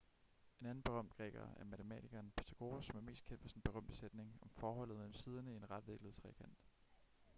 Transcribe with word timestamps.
en 0.61 0.65
anden 0.67 0.83
berømt 0.83 1.13
græker 1.13 1.47
er 1.57 1.63
matematikeren 1.63 2.31
pythagoras 2.37 2.85
som 2.85 2.95
er 2.97 3.01
mest 3.01 3.23
kendt 3.25 3.41
for 3.41 3.49
sin 3.49 3.61
berømte 3.61 3.95
sætning 3.95 4.35
om 4.41 4.49
forholdet 4.57 4.95
mellem 4.95 5.13
siderne 5.13 5.51
i 5.53 5.55
en 5.55 5.69
retvinklet 5.71 6.15
trekant 6.15 6.57